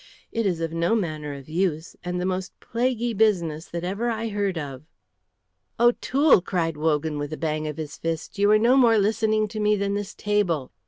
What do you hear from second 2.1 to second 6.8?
the most plaguy business that ever I heard of." "O'Toole," cried